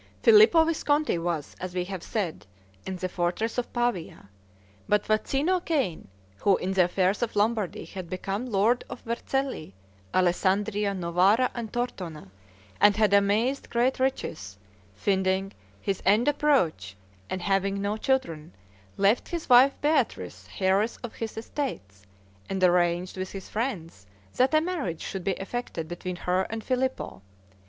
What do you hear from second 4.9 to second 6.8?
Fazino Cane, who in